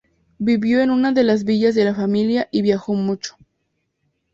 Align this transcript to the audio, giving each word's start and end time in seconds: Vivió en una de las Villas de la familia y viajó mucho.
Vivió 0.39 0.81
en 0.81 0.89
una 0.89 1.11
de 1.11 1.23
las 1.23 1.43
Villas 1.43 1.75
de 1.75 1.85
la 1.85 1.93
familia 1.93 2.47
y 2.49 2.63
viajó 2.63 2.95
mucho. 2.95 3.37